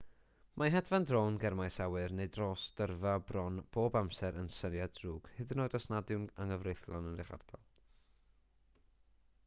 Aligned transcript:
mae 0.59 0.71
hedfan 0.75 1.03
drôn 1.09 1.35
ger 1.41 1.55
maes 1.57 1.75
awyr 1.83 2.13
neu 2.19 2.29
dros 2.37 2.63
dyrfa 2.79 3.11
bron 3.31 3.59
bob 3.77 3.97
amser 4.01 4.39
yn 4.43 4.49
syniad 4.53 4.95
drwg 4.99 5.29
hyd 5.35 5.53
yn 5.57 5.63
oed 5.65 5.75
os 5.81 5.87
nad 5.95 6.13
yw'n 6.15 6.25
anghyfreithlon 6.47 7.11
yn 7.11 7.21
eich 7.25 7.29
ardal 7.37 7.69